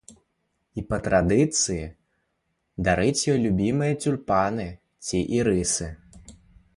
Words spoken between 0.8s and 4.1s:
І па традыцыі дарыць ёй любімыя